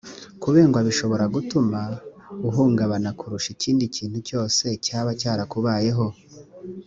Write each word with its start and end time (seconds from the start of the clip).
kubengwa 0.41 0.79
bishobora 0.87 1.25
gutuma 1.35 1.79
uhungabana 2.49 3.09
kurusha 3.19 3.49
ikindi 3.55 3.83
kintu 3.95 4.17
cyose 4.27 4.65
cyaba 4.85 5.11
cyarakubayeho 5.21 6.05